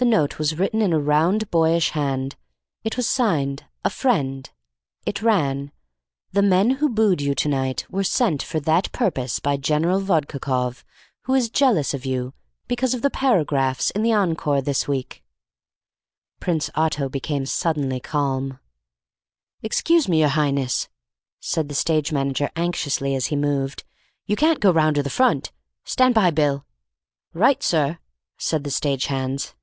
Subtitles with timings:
[0.00, 2.36] The note was written in a round, boyish hand.
[2.84, 4.48] It was signed, "A Friend."
[5.04, 5.72] It ran:
[6.30, 10.84] "The men who booed you to night were sent for that purpose by General Vodkakoff,
[11.22, 12.32] who is jealous of you
[12.68, 15.24] because of the paragraphs in the Encore this week."
[16.38, 18.60] Prince Otto became suddenly calm.
[19.64, 20.88] "Excuse me, your Highness,"
[21.40, 23.82] said the stage manager anxiously, as he moved,
[24.26, 25.50] "you can't go round to the front.
[25.84, 26.64] Stand by, Bill."
[27.34, 27.98] "Right, sir!"
[28.36, 29.56] said the stage hands.